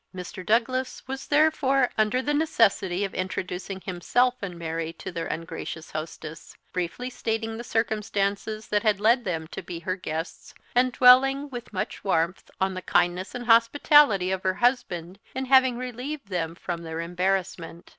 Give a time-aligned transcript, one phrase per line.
[0.15, 0.43] Mr.
[0.43, 6.57] Douglas was therefore under the necessity of introducing himself and Mary to their ungracious hostess;
[6.73, 11.71] briefly stating the circumstances that had led them to be her guests, and dwelling, with
[11.71, 16.81] much warmth, on the kindness and hospitality of her husband in having relieved them from
[16.81, 17.87] their embarrassment.